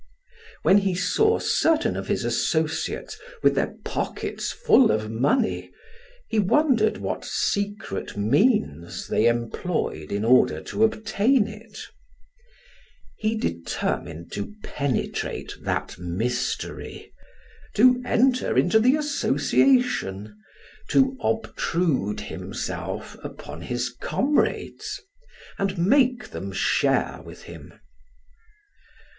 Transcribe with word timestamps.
When 0.63 0.79
he 0.79 0.95
saw 0.95 1.37
certain 1.37 1.95
of 1.95 2.07
his 2.07 2.25
associates 2.25 3.19
with 3.43 3.53
their 3.53 3.75
pockets 3.85 4.51
full 4.51 4.89
of 4.89 5.11
money, 5.11 5.71
he 6.27 6.39
wondered 6.39 6.97
what 6.97 7.23
secret 7.23 8.17
means 8.17 9.07
they 9.07 9.27
employed 9.27 10.11
in 10.11 10.25
order 10.25 10.59
to 10.61 10.83
obtain 10.83 11.45
it. 11.47 11.77
He 13.15 13.37
determined 13.37 14.31
to 14.31 14.55
penetrate 14.63 15.53
that 15.61 15.99
mystery, 15.99 17.13
to 17.75 18.01
enter 18.03 18.57
into 18.57 18.79
the 18.79 18.95
association, 18.95 20.35
to 20.89 21.15
obtrude 21.23 22.21
himself 22.21 23.15
upon 23.23 23.61
his 23.61 23.93
comrades, 24.01 24.99
and 25.59 25.77
make 25.77 26.29
them 26.29 26.51
share 26.51 27.21
with 27.23 27.43
him. 27.43 27.75